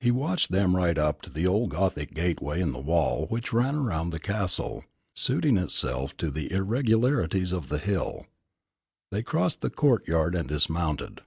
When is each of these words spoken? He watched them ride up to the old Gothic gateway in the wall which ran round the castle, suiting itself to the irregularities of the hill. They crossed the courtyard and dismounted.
He 0.00 0.10
watched 0.10 0.50
them 0.50 0.74
ride 0.74 0.98
up 0.98 1.20
to 1.20 1.28
the 1.30 1.46
old 1.46 1.68
Gothic 1.68 2.14
gateway 2.14 2.62
in 2.62 2.72
the 2.72 2.80
wall 2.80 3.26
which 3.26 3.52
ran 3.52 3.84
round 3.84 4.10
the 4.10 4.18
castle, 4.18 4.82
suiting 5.14 5.58
itself 5.58 6.16
to 6.16 6.30
the 6.30 6.50
irregularities 6.50 7.52
of 7.52 7.68
the 7.68 7.76
hill. 7.76 8.26
They 9.10 9.22
crossed 9.22 9.60
the 9.60 9.68
courtyard 9.68 10.34
and 10.34 10.48
dismounted. 10.48 11.20